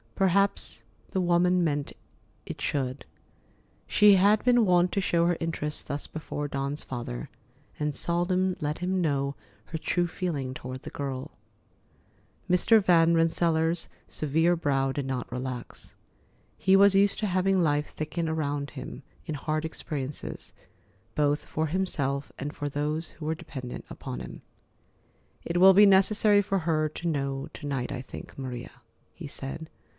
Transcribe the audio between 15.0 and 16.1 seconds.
not relax.